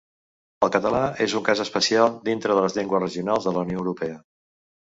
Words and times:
El 0.67 0.71
català 0.75 1.01
és 1.25 1.35
un 1.41 1.45
cas 1.49 1.61
especial 1.67 2.09
dintre 2.31 2.55
de 2.61 2.65
les 2.67 2.79
llengües 2.81 3.07
regionals 3.07 3.49
de 3.49 3.57
la 3.59 3.65
Unió 3.69 3.87
Europea. 3.87 4.21